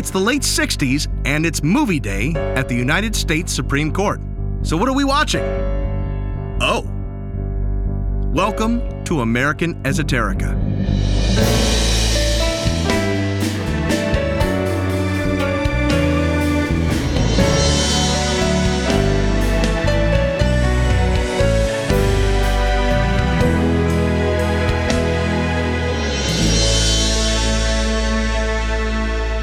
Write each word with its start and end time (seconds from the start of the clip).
It's 0.00 0.10
the 0.10 0.18
late 0.18 0.40
60s 0.40 1.08
and 1.26 1.44
it's 1.44 1.62
movie 1.62 2.00
day 2.00 2.32
at 2.56 2.70
the 2.70 2.74
United 2.74 3.14
States 3.14 3.52
Supreme 3.52 3.92
Court. 3.92 4.22
So, 4.62 4.74
what 4.78 4.88
are 4.88 4.94
we 4.94 5.04
watching? 5.04 5.42
Oh. 6.62 6.90
Welcome 8.32 9.04
to 9.04 9.20
American 9.20 9.74
Esoterica. 9.82 11.69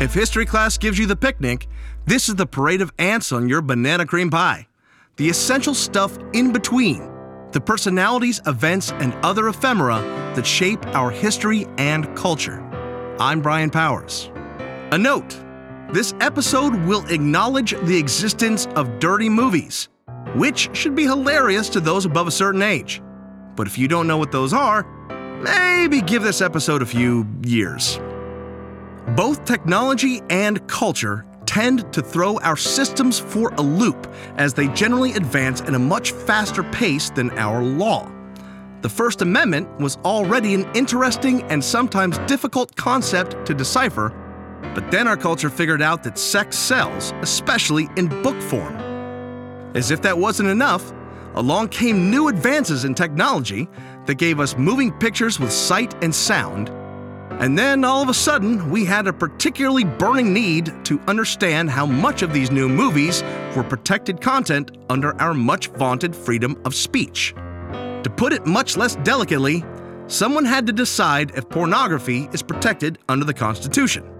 If 0.00 0.14
history 0.14 0.46
class 0.46 0.78
gives 0.78 0.96
you 0.96 1.06
the 1.06 1.16
picnic, 1.16 1.66
this 2.06 2.28
is 2.28 2.36
the 2.36 2.46
parade 2.46 2.82
of 2.82 2.92
ants 3.00 3.32
on 3.32 3.48
your 3.48 3.60
banana 3.60 4.06
cream 4.06 4.30
pie. 4.30 4.68
The 5.16 5.28
essential 5.28 5.74
stuff 5.74 6.16
in 6.32 6.52
between, 6.52 7.10
the 7.50 7.60
personalities, 7.60 8.40
events, 8.46 8.92
and 8.92 9.12
other 9.24 9.48
ephemera 9.48 9.98
that 10.36 10.46
shape 10.46 10.86
our 10.94 11.10
history 11.10 11.66
and 11.78 12.16
culture. 12.16 12.62
I'm 13.18 13.42
Brian 13.42 13.70
Powers. 13.70 14.30
A 14.92 14.98
note 14.98 15.36
this 15.92 16.14
episode 16.20 16.76
will 16.84 17.04
acknowledge 17.08 17.72
the 17.82 17.98
existence 17.98 18.66
of 18.76 19.00
dirty 19.00 19.28
movies, 19.28 19.88
which 20.36 20.70
should 20.74 20.94
be 20.94 21.06
hilarious 21.06 21.68
to 21.70 21.80
those 21.80 22.04
above 22.04 22.28
a 22.28 22.30
certain 22.30 22.62
age. 22.62 23.02
But 23.56 23.66
if 23.66 23.76
you 23.76 23.88
don't 23.88 24.06
know 24.06 24.18
what 24.18 24.30
those 24.30 24.52
are, 24.52 24.84
maybe 25.42 26.02
give 26.02 26.22
this 26.22 26.40
episode 26.40 26.82
a 26.82 26.86
few 26.86 27.26
years. 27.44 27.98
Both 29.16 29.46
technology 29.46 30.20
and 30.28 30.66
culture 30.68 31.24
tend 31.46 31.90
to 31.94 32.02
throw 32.02 32.38
our 32.40 32.58
systems 32.58 33.18
for 33.18 33.54
a 33.54 33.62
loop 33.62 34.06
as 34.36 34.52
they 34.52 34.68
generally 34.68 35.14
advance 35.14 35.62
at 35.62 35.74
a 35.74 35.78
much 35.78 36.12
faster 36.12 36.62
pace 36.62 37.08
than 37.08 37.30
our 37.38 37.62
law. 37.62 38.12
The 38.82 38.88
First 38.90 39.22
Amendment 39.22 39.80
was 39.80 39.96
already 40.04 40.52
an 40.52 40.70
interesting 40.74 41.42
and 41.44 41.64
sometimes 41.64 42.18
difficult 42.26 42.76
concept 42.76 43.46
to 43.46 43.54
decipher, 43.54 44.10
but 44.74 44.90
then 44.90 45.08
our 45.08 45.16
culture 45.16 45.50
figured 45.50 45.80
out 45.80 46.02
that 46.02 46.18
sex 46.18 46.58
sells, 46.58 47.12
especially 47.22 47.88
in 47.96 48.08
book 48.22 48.40
form. 48.42 48.76
As 49.74 49.90
if 49.90 50.02
that 50.02 50.18
wasn't 50.18 50.50
enough, 50.50 50.92
along 51.34 51.68
came 51.68 52.10
new 52.10 52.28
advances 52.28 52.84
in 52.84 52.94
technology 52.94 53.68
that 54.04 54.16
gave 54.16 54.38
us 54.38 54.56
moving 54.58 54.92
pictures 54.92 55.40
with 55.40 55.50
sight 55.50 55.94
and 56.04 56.14
sound 56.14 56.70
and 57.40 57.56
then 57.56 57.84
all 57.84 58.02
of 58.02 58.08
a 58.08 58.14
sudden, 58.14 58.68
we 58.68 58.84
had 58.84 59.06
a 59.06 59.12
particularly 59.12 59.84
burning 59.84 60.32
need 60.32 60.72
to 60.84 61.00
understand 61.06 61.70
how 61.70 61.86
much 61.86 62.22
of 62.22 62.32
these 62.32 62.50
new 62.50 62.68
movies 62.68 63.22
were 63.54 63.62
protected 63.62 64.20
content 64.20 64.76
under 64.90 65.14
our 65.20 65.34
much 65.34 65.68
vaunted 65.68 66.16
freedom 66.16 66.60
of 66.64 66.74
speech. 66.74 67.34
To 68.02 68.12
put 68.16 68.32
it 68.32 68.44
much 68.44 68.76
less 68.76 68.96
delicately, 68.96 69.64
someone 70.08 70.44
had 70.44 70.66
to 70.66 70.72
decide 70.72 71.30
if 71.36 71.48
pornography 71.48 72.28
is 72.32 72.42
protected 72.42 72.98
under 73.08 73.24
the 73.24 73.34
Constitution. 73.34 74.10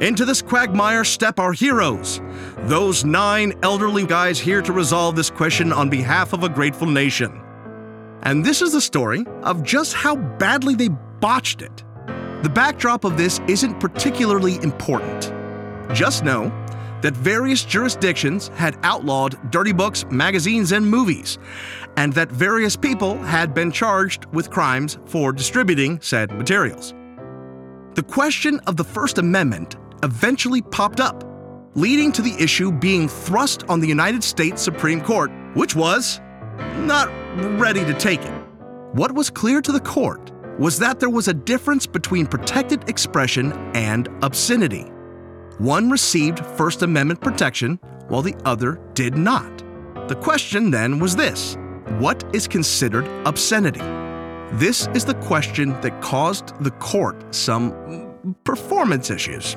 Into 0.00 0.24
this 0.24 0.40
quagmire 0.40 1.02
step 1.02 1.40
our 1.40 1.52
heroes, 1.52 2.20
those 2.58 3.04
nine 3.04 3.54
elderly 3.64 4.06
guys 4.06 4.38
here 4.38 4.62
to 4.62 4.72
resolve 4.72 5.16
this 5.16 5.30
question 5.30 5.72
on 5.72 5.90
behalf 5.90 6.32
of 6.32 6.44
a 6.44 6.48
grateful 6.48 6.86
nation. 6.86 7.42
And 8.22 8.46
this 8.46 8.62
is 8.62 8.70
the 8.70 8.80
story 8.80 9.24
of 9.42 9.64
just 9.64 9.94
how 9.94 10.14
badly 10.14 10.76
they 10.76 10.90
botched 11.20 11.62
it. 11.62 11.82
The 12.42 12.48
backdrop 12.48 13.02
of 13.02 13.16
this 13.16 13.40
isn't 13.48 13.80
particularly 13.80 14.62
important. 14.62 15.32
Just 15.92 16.22
know 16.22 16.52
that 17.02 17.16
various 17.16 17.64
jurisdictions 17.64 18.46
had 18.54 18.78
outlawed 18.84 19.50
dirty 19.50 19.72
books, 19.72 20.04
magazines, 20.08 20.70
and 20.70 20.88
movies, 20.88 21.38
and 21.96 22.12
that 22.12 22.30
various 22.30 22.76
people 22.76 23.18
had 23.18 23.54
been 23.54 23.72
charged 23.72 24.26
with 24.26 24.50
crimes 24.50 24.98
for 25.06 25.32
distributing 25.32 26.00
said 26.00 26.30
materials. 26.30 26.94
The 27.94 28.04
question 28.04 28.60
of 28.68 28.76
the 28.76 28.84
First 28.84 29.18
Amendment 29.18 29.76
eventually 30.04 30.62
popped 30.62 31.00
up, 31.00 31.24
leading 31.74 32.12
to 32.12 32.22
the 32.22 32.36
issue 32.40 32.70
being 32.70 33.08
thrust 33.08 33.64
on 33.68 33.80
the 33.80 33.88
United 33.88 34.22
States 34.22 34.62
Supreme 34.62 35.00
Court, 35.00 35.32
which 35.54 35.74
was 35.74 36.20
not 36.86 37.08
ready 37.58 37.84
to 37.84 37.94
take 37.94 38.22
it. 38.22 38.32
What 38.92 39.10
was 39.10 39.28
clear 39.28 39.60
to 39.60 39.72
the 39.72 39.80
court 39.80 40.30
was 40.58 40.78
that 40.78 40.98
there 40.98 41.10
was 41.10 41.28
a 41.28 41.34
difference 41.34 41.86
between 41.86 42.26
protected 42.26 42.88
expression 42.88 43.52
and 43.74 44.08
obscenity. 44.22 44.90
One 45.58 45.90
received 45.90 46.44
First 46.56 46.82
Amendment 46.82 47.20
protection 47.20 47.78
while 48.08 48.22
the 48.22 48.36
other 48.44 48.80
did 48.94 49.16
not. 49.16 49.64
The 50.08 50.16
question 50.16 50.70
then 50.70 50.98
was 50.98 51.14
this 51.14 51.56
What 51.98 52.24
is 52.34 52.48
considered 52.48 53.06
obscenity? 53.26 53.80
This 54.52 54.88
is 54.94 55.04
the 55.04 55.14
question 55.14 55.78
that 55.82 56.00
caused 56.00 56.58
the 56.64 56.70
court 56.72 57.34
some 57.34 58.14
performance 58.44 59.10
issues. 59.10 59.56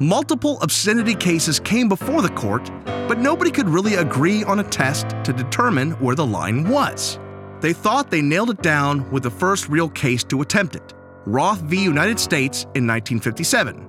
Multiple 0.00 0.58
obscenity 0.62 1.14
cases 1.14 1.60
came 1.60 1.88
before 1.88 2.22
the 2.22 2.30
court, 2.30 2.70
but 2.84 3.18
nobody 3.18 3.50
could 3.50 3.68
really 3.68 3.96
agree 3.96 4.42
on 4.44 4.60
a 4.60 4.64
test 4.64 5.10
to 5.24 5.32
determine 5.32 5.92
where 5.92 6.14
the 6.16 6.26
line 6.26 6.68
was. 6.68 7.18
They 7.60 7.72
thought 7.74 8.10
they 8.10 8.22
nailed 8.22 8.50
it 8.50 8.62
down 8.62 9.10
with 9.10 9.22
the 9.22 9.30
first 9.30 9.68
real 9.68 9.88
case 9.88 10.24
to 10.24 10.40
attempt 10.40 10.76
it 10.76 10.94
Roth 11.26 11.60
v. 11.60 11.82
United 11.82 12.18
States 12.18 12.62
in 12.74 12.86
1957. 12.86 13.86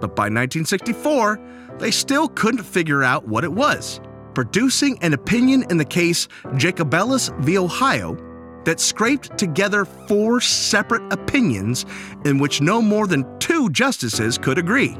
But 0.00 0.16
by 0.16 0.24
1964, 0.24 1.76
they 1.78 1.90
still 1.90 2.28
couldn't 2.28 2.64
figure 2.64 3.02
out 3.02 3.28
what 3.28 3.44
it 3.44 3.52
was, 3.52 4.00
producing 4.34 4.98
an 5.02 5.12
opinion 5.12 5.64
in 5.70 5.76
the 5.76 5.84
case 5.84 6.28
Jacobellis 6.54 7.36
v. 7.40 7.58
Ohio 7.58 8.16
that 8.64 8.80
scraped 8.80 9.36
together 9.38 9.84
four 9.84 10.40
separate 10.40 11.12
opinions 11.12 11.86
in 12.24 12.38
which 12.38 12.60
no 12.60 12.80
more 12.80 13.06
than 13.06 13.38
two 13.38 13.70
justices 13.70 14.38
could 14.38 14.58
agree. 14.58 14.96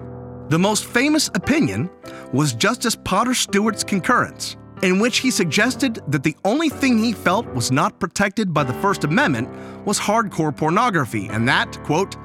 The 0.48 0.58
most 0.58 0.84
famous 0.84 1.28
opinion 1.34 1.90
was 2.32 2.54
Justice 2.54 2.96
Potter 2.96 3.34
Stewart's 3.34 3.84
concurrence, 3.84 4.56
in 4.82 4.98
which 4.98 5.18
he 5.18 5.30
suggested 5.30 6.00
that 6.08 6.22
the 6.22 6.36
only 6.44 6.68
thing 6.68 6.98
he 6.98 7.12
felt 7.12 7.46
was 7.54 7.70
not 7.70 7.98
protected 7.98 8.54
by 8.54 8.64
the 8.64 8.72
First 8.74 9.04
Amendment 9.04 9.48
was 9.84 9.98
hardcore 9.98 10.56
pornography, 10.56 11.28
and 11.28 11.46
that, 11.48 11.78
quote, 11.84 12.16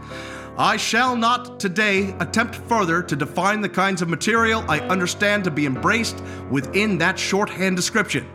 I 0.57 0.77
shall 0.77 1.17
not 1.17 1.59
today 1.59 2.15
attempt 2.21 2.55
further 2.55 3.01
to 3.03 3.15
define 3.15 3.59
the 3.59 3.67
kinds 3.67 4.01
of 4.01 4.07
material 4.07 4.63
I 4.69 4.79
understand 4.79 5.43
to 5.43 5.51
be 5.51 5.65
embraced 5.65 6.23
within 6.49 6.97
that 6.99 7.19
shorthand 7.19 7.75
description, 7.75 8.25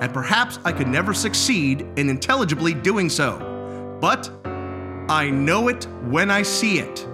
and 0.00 0.12
perhaps 0.14 0.58
I 0.64 0.72
could 0.72 0.88
never 0.88 1.12
succeed 1.12 1.86
in 1.96 2.08
intelligibly 2.08 2.72
doing 2.72 3.10
so. 3.10 3.98
But 4.00 4.30
I 5.10 5.28
know 5.28 5.68
it 5.68 5.86
when 6.04 6.30
I 6.30 6.40
see 6.40 6.78
it. 6.78 7.06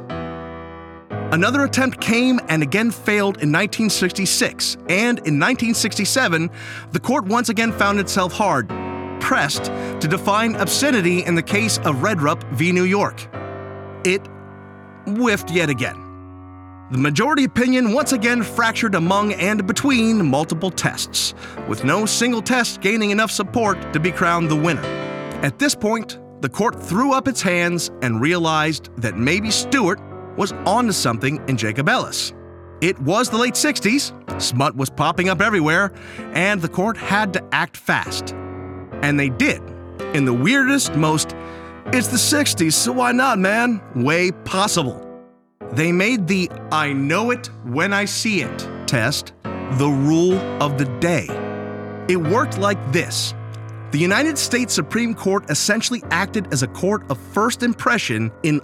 Another 1.34 1.65
attempt 1.65 2.00
came 2.00 2.39
and 2.49 2.62
again 2.62 2.93
failed 2.93 3.39
in 3.43 3.50
1966, 3.50 4.77
and 4.89 5.19
in 5.19 5.41
1967, 5.41 6.49
the 6.93 7.00
court 7.00 7.25
once 7.25 7.49
again 7.49 7.72
found 7.72 7.99
itself 7.99 8.33
hard 8.33 8.69
pressed 9.21 9.65
to 9.65 10.06
define 10.09 10.55
obscenity 10.55 11.25
in 11.25 11.34
the 11.34 11.43
case 11.43 11.78
of 11.78 11.97
Redrup 11.97 12.44
v. 12.53 12.71
New 12.71 12.84
York. 12.84 13.27
It 14.05 14.25
whiffed 15.09 15.50
yet 15.50 15.69
again. 15.71 15.97
The 16.93 16.99
majority 16.99 17.43
opinion 17.43 17.93
once 17.93 18.12
again 18.12 18.44
fractured 18.44 18.94
among 18.94 19.33
and 19.33 19.67
between 19.67 20.25
multiple 20.25 20.71
tests, 20.71 21.34
with 21.67 21.83
no 21.83 22.06
single 22.06 22.43
test 22.43 22.81
gaining 22.81 23.11
enough 23.11 23.33
support 23.33 23.93
to 23.93 23.99
be 23.99 24.12
crowned 24.12 24.53
the 24.53 24.55
winner. 24.55 24.84
At 25.43 25.59
this 25.59 25.75
point, 25.75 26.21
the 26.43 26.49
court 26.49 26.81
threw 26.81 27.12
up 27.12 27.27
its 27.27 27.43
hands 27.43 27.91
and 28.03 28.21
realized 28.21 28.91
that 28.99 29.19
maybe 29.19 29.50
Stewart 29.50 29.99
was 30.37 30.53
onto 30.67 30.93
something 30.93 31.37
in 31.49 31.56
Jacobellis. 31.56 32.33
It 32.81 32.99
was 32.99 33.31
the 33.31 33.38
late 33.38 33.55
60s, 33.55 34.41
smut 34.41 34.76
was 34.76 34.91
popping 34.91 35.29
up 35.29 35.41
everywhere, 35.41 35.93
and 36.32 36.61
the 36.61 36.69
court 36.69 36.97
had 36.97 37.32
to 37.32 37.44
act 37.53 37.76
fast. 37.76 38.35
And 39.03 39.19
they 39.19 39.29
did, 39.29 39.62
in 40.12 40.25
the 40.25 40.35
weirdest, 40.35 40.94
most, 40.94 41.35
it's 41.87 42.08
the 42.08 42.17
60s, 42.17 42.73
so 42.73 42.93
why 42.93 43.12
not, 43.12 43.38
man, 43.38 43.81
way 43.94 44.32
possible. 44.32 45.00
They 45.73 45.93
made 45.93 46.26
the 46.26 46.50
I 46.70 46.93
know 46.93 47.31
it 47.31 47.50
when 47.64 47.93
I 47.93 48.05
see 48.05 48.43
it 48.43 48.69
test 48.87 49.32
the 49.79 49.88
rule 49.88 50.38
of 50.62 50.79
the 50.79 50.85
day. 51.00 51.26
It 52.08 52.17
worked 52.17 52.58
like 52.58 52.79
this 52.93 53.35
the 53.94 53.99
United 54.00 54.37
States 54.37 54.75
Supreme 54.75 55.14
Court 55.14 55.49
essentially 55.50 56.03
acted 56.11 56.53
as 56.53 56.64
a 56.64 56.67
court 56.67 57.08
of 57.11 57.19
first 57.32 57.62
impression 57.62 58.32
in 58.43 58.61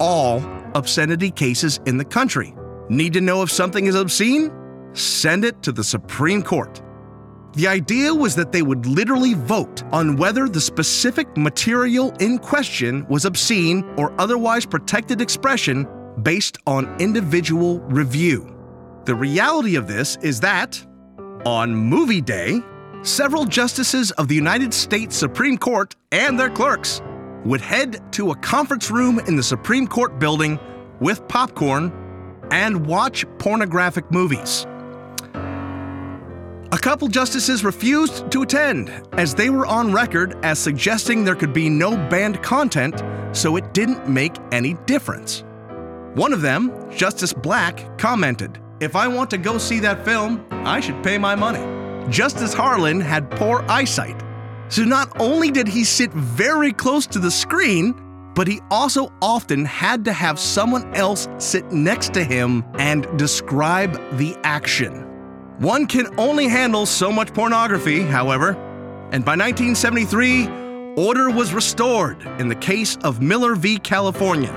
all 0.00 0.42
obscenity 0.74 1.30
cases 1.30 1.78
in 1.86 1.96
the 1.96 2.04
country. 2.04 2.54
Need 2.88 3.12
to 3.12 3.20
know 3.20 3.42
if 3.42 3.50
something 3.50 3.86
is 3.86 3.94
obscene? 3.94 4.50
Send 4.94 5.44
it 5.44 5.62
to 5.62 5.70
the 5.70 5.84
Supreme 5.84 6.42
Court. 6.42 6.82
The 7.52 7.66
idea 7.66 8.14
was 8.14 8.34
that 8.36 8.52
they 8.52 8.62
would 8.62 8.86
literally 8.86 9.34
vote 9.34 9.82
on 9.92 10.16
whether 10.16 10.48
the 10.48 10.60
specific 10.60 11.36
material 11.36 12.12
in 12.20 12.38
question 12.38 13.06
was 13.08 13.24
obscene 13.24 13.84
or 13.96 14.12
otherwise 14.20 14.64
protected 14.64 15.20
expression 15.20 15.86
based 16.22 16.58
on 16.66 16.96
individual 17.00 17.80
review. 17.80 18.56
The 19.04 19.14
reality 19.14 19.76
of 19.76 19.88
this 19.88 20.16
is 20.22 20.40
that, 20.40 20.84
on 21.44 21.74
movie 21.74 22.20
day, 22.20 22.60
several 23.02 23.44
justices 23.44 24.10
of 24.12 24.28
the 24.28 24.34
United 24.34 24.72
States 24.72 25.16
Supreme 25.16 25.58
Court 25.58 25.96
and 26.12 26.38
their 26.38 26.50
clerks 26.50 27.00
would 27.44 27.60
head 27.60 28.12
to 28.12 28.30
a 28.30 28.36
conference 28.36 28.90
room 28.90 29.18
in 29.20 29.36
the 29.36 29.42
Supreme 29.42 29.86
Court 29.86 30.18
building 30.18 30.58
with 31.00 31.26
popcorn 31.28 31.92
and 32.50 32.86
watch 32.86 33.24
pornographic 33.38 34.10
movies. 34.10 34.66
A 36.72 36.78
couple 36.78 37.08
justices 37.08 37.64
refused 37.64 38.30
to 38.30 38.42
attend, 38.42 38.92
as 39.14 39.34
they 39.34 39.50
were 39.50 39.66
on 39.66 39.92
record 39.92 40.36
as 40.44 40.58
suggesting 40.58 41.24
there 41.24 41.34
could 41.34 41.52
be 41.52 41.68
no 41.68 41.96
banned 42.08 42.40
content, 42.42 43.02
so 43.32 43.56
it 43.56 43.74
didn't 43.74 44.08
make 44.08 44.36
any 44.52 44.74
difference. 44.86 45.42
One 46.14 46.32
of 46.32 46.42
them, 46.42 46.90
Justice 46.90 47.32
Black, 47.32 47.98
commented, 47.98 48.60
If 48.78 48.94
I 48.94 49.08
want 49.08 49.30
to 49.30 49.38
go 49.38 49.58
see 49.58 49.80
that 49.80 50.04
film, 50.04 50.46
I 50.50 50.80
should 50.80 51.02
pay 51.02 51.18
my 51.18 51.34
money. 51.34 51.64
Justice 52.08 52.54
Harlan 52.54 53.00
had 53.00 53.30
poor 53.32 53.64
eyesight, 53.68 54.22
so 54.70 54.84
not 54.84 55.20
only 55.20 55.50
did 55.50 55.68
he 55.68 55.84
sit 55.84 56.12
very 56.12 56.72
close 56.72 57.06
to 57.08 57.18
the 57.18 57.30
screen, 57.30 57.94
but 58.34 58.46
he 58.46 58.60
also 58.70 59.12
often 59.20 59.64
had 59.64 60.04
to 60.04 60.12
have 60.12 60.38
someone 60.38 60.94
else 60.94 61.28
sit 61.38 61.70
next 61.72 62.14
to 62.14 62.22
him 62.22 62.64
and 62.78 63.06
describe 63.18 63.92
the 64.16 64.36
action. 64.44 65.06
One 65.58 65.86
can 65.86 66.06
only 66.18 66.48
handle 66.48 66.86
so 66.86 67.12
much 67.12 67.34
pornography, 67.34 68.00
however, 68.00 68.50
and 69.12 69.24
by 69.24 69.32
1973, 69.32 70.94
order 70.96 71.28
was 71.30 71.52
restored 71.52 72.22
in 72.38 72.48
the 72.48 72.54
case 72.54 72.96
of 73.02 73.20
Miller 73.20 73.56
v. 73.56 73.76
California, 73.76 74.52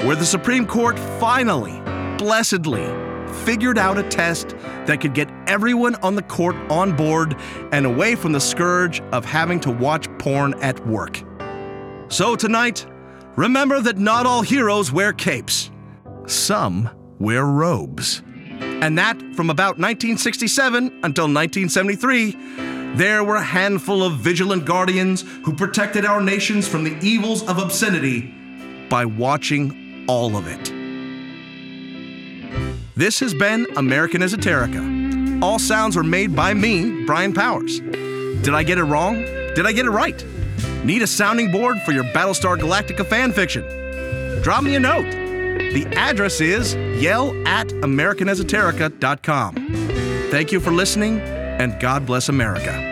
where 0.00 0.16
the 0.16 0.24
Supreme 0.24 0.66
Court 0.66 0.98
finally, 1.20 1.80
blessedly, 2.16 3.01
figured 3.32 3.78
out 3.78 3.98
a 3.98 4.02
test 4.08 4.50
that 4.86 5.00
could 5.00 5.14
get 5.14 5.30
everyone 5.46 5.94
on 5.96 6.14
the 6.14 6.22
court 6.22 6.56
on 6.70 6.96
board 6.96 7.36
and 7.72 7.86
away 7.86 8.14
from 8.14 8.32
the 8.32 8.40
scourge 8.40 9.00
of 9.12 9.24
having 9.24 9.60
to 9.60 9.70
watch 9.70 10.06
porn 10.18 10.54
at 10.62 10.86
work. 10.86 11.22
So 12.08 12.36
tonight, 12.36 12.86
remember 13.36 13.80
that 13.80 13.98
not 13.98 14.26
all 14.26 14.42
heroes 14.42 14.92
wear 14.92 15.12
capes, 15.12 15.70
some 16.26 16.90
wear 17.18 17.44
robes 17.44 18.22
and 18.82 18.98
that 18.98 19.16
from 19.34 19.48
about 19.48 19.78
1967 19.78 20.86
until 21.04 21.24
1973, 21.24 22.32
there 22.96 23.22
were 23.22 23.36
a 23.36 23.42
handful 23.42 24.02
of 24.02 24.14
vigilant 24.14 24.64
guardians 24.64 25.22
who 25.44 25.54
protected 25.54 26.04
our 26.04 26.20
nations 26.20 26.66
from 26.66 26.82
the 26.82 26.96
evils 27.00 27.46
of 27.48 27.58
obscenity 27.58 28.34
by 28.88 29.04
watching 29.04 30.04
all 30.08 30.36
of 30.36 30.48
it. 30.48 30.81
This 32.94 33.20
has 33.20 33.32
been 33.32 33.66
American 33.76 34.20
Esoterica. 34.20 35.42
All 35.42 35.58
sounds 35.58 35.96
were 35.96 36.04
made 36.04 36.36
by 36.36 36.52
me, 36.52 37.06
Brian 37.06 37.32
Powers. 37.32 37.80
Did 37.80 38.50
I 38.50 38.62
get 38.62 38.76
it 38.76 38.84
wrong? 38.84 39.14
Did 39.54 39.64
I 39.66 39.72
get 39.72 39.86
it 39.86 39.90
right? 39.90 40.22
Need 40.84 41.00
a 41.00 41.06
sounding 41.06 41.50
board 41.50 41.80
for 41.82 41.92
your 41.92 42.04
Battlestar 42.04 42.58
Galactica 42.58 43.04
fanfiction? 43.04 44.42
Drop 44.42 44.62
me 44.62 44.74
a 44.74 44.80
note. 44.80 45.10
The 45.10 45.86
address 45.96 46.42
is 46.42 46.74
yell 47.02 47.30
at 47.46 47.68
AmericanEsoterica.com. 47.68 49.54
Thank 50.30 50.52
you 50.52 50.60
for 50.60 50.70
listening, 50.70 51.20
and 51.20 51.80
God 51.80 52.04
bless 52.04 52.28
America. 52.28 52.91